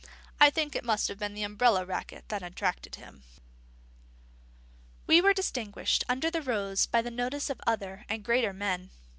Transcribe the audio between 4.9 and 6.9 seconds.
We were distinguished under the rose